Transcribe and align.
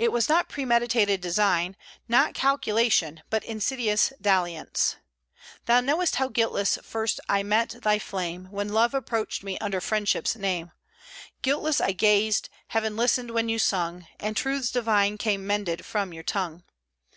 It 0.00 0.10
was 0.10 0.28
not 0.28 0.48
premeditated 0.48 1.20
design, 1.20 1.76
not 2.08 2.34
calculation, 2.34 3.22
but 3.30 3.44
insidious 3.44 4.12
dalliance: 4.20 4.96
"Thou 5.66 5.78
know'st 5.80 6.16
how 6.16 6.26
guiltless 6.26 6.76
first 6.82 7.20
I 7.28 7.44
met 7.44 7.68
thy 7.84 8.00
flame, 8.00 8.48
When 8.50 8.70
love 8.70 8.94
approached 8.94 9.44
me 9.44 9.56
under 9.58 9.80
friendship's 9.80 10.34
name. 10.34 10.72
Guiltless 11.42 11.80
I 11.80 11.92
gazed; 11.92 12.48
heaven 12.70 12.96
listened 12.96 13.30
when 13.30 13.48
you 13.48 13.60
sung, 13.60 14.08
And 14.18 14.36
truths 14.36 14.72
divine 14.72 15.18
came 15.18 15.46
mended 15.46 15.86
from 15.86 16.12
your 16.12 16.24
tongue. 16.24 16.64